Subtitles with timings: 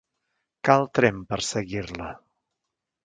[0.69, 2.09] Cal tremp per seguir-la.